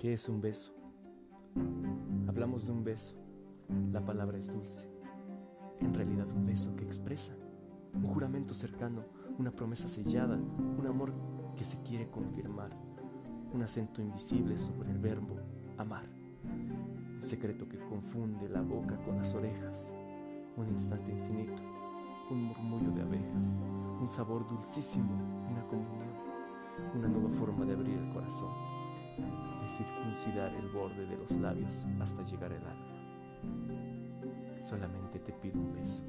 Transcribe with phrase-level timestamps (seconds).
[0.00, 0.72] ¿Qué es un beso?
[2.26, 3.16] Hablamos de un beso.
[3.92, 4.88] La palabra es dulce.
[5.78, 7.36] En realidad un beso que expresa
[7.92, 9.04] un juramento cercano,
[9.38, 11.12] una promesa sellada, un amor
[11.54, 12.70] que se quiere confirmar,
[13.52, 15.36] un acento invisible sobre el verbo
[15.76, 16.08] amar,
[16.44, 19.94] un secreto que confunde la boca con las orejas,
[20.56, 21.62] un instante infinito,
[22.30, 23.54] un murmullo de abejas,
[24.00, 25.12] un sabor dulcísimo,
[25.50, 26.08] una comunión,
[26.96, 28.79] una nueva forma de abrir el corazón,
[29.26, 33.00] de circuncidar el borde de los labios hasta llegar al alma.
[34.58, 36.02] Solamente te pido un beso,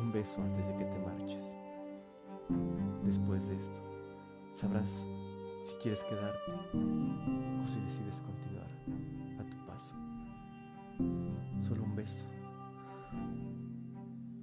[0.00, 1.56] un beso antes de que te marches.
[3.04, 3.80] Después de esto,
[4.52, 5.04] sabrás
[5.62, 6.52] si quieres quedarte
[7.62, 8.70] o si decides continuar
[9.38, 9.94] a tu paso.
[11.60, 12.24] Solo un beso.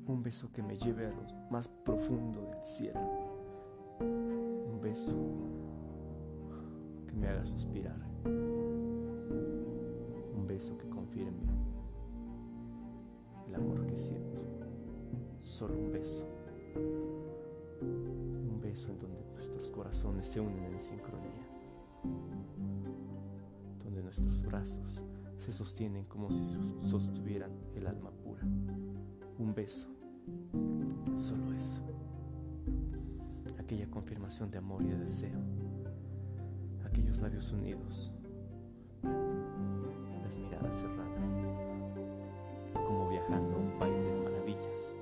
[0.05, 2.99] Un beso que me lleve a lo más profundo del cielo.
[3.99, 5.13] Un beso
[7.17, 7.99] me haga suspirar.
[10.35, 11.51] Un beso que confirme
[13.47, 14.41] el amor que siento.
[15.41, 16.23] Solo un beso.
[17.81, 21.47] Un beso en donde nuestros corazones se unen en sincronía.
[23.83, 25.03] Donde nuestros brazos
[25.37, 28.43] se sostienen como si sostuvieran el alma pura.
[28.43, 29.89] Un beso
[31.15, 31.81] Solo eso.
[33.57, 35.39] Aquella confirmación de amor y de deseo.
[36.97, 38.11] Aquellos labios unidos.
[40.23, 41.37] Las miradas cerradas.
[42.73, 44.95] Como viajando a un país de maravillas.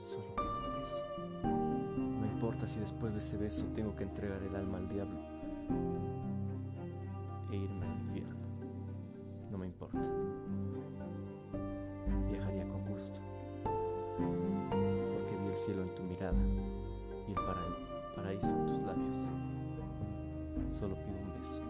[0.00, 1.02] Solo pido un beso.
[2.20, 5.18] No importa si después de ese beso tengo que entregar el alma al diablo
[7.52, 8.46] e irme al infierno.
[9.50, 10.00] No me importa.
[12.30, 13.20] Viajaría con gusto
[15.58, 16.38] cielo en tu mirada
[17.26, 17.38] y el
[18.14, 19.16] paraíso en tus labios.
[20.70, 21.62] Solo pido un beso.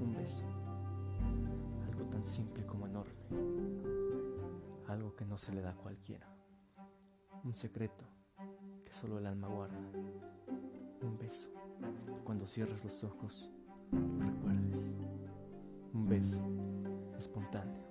[0.00, 0.44] Un beso.
[1.86, 3.12] Algo tan simple como enorme.
[4.88, 6.28] Algo que no se le da a cualquiera.
[7.44, 8.04] Un secreto
[8.84, 9.78] que solo el alma guarda.
[11.02, 11.48] Un beso.
[12.24, 13.50] Cuando cierres los ojos,
[13.92, 14.94] lo recuerdes.
[15.92, 16.40] Un beso
[17.18, 17.86] espontáneo